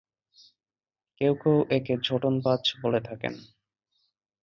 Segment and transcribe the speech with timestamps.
[1.21, 3.33] কেউ কেউ একে ঝোঁটন-বাজ বলে থাকেন।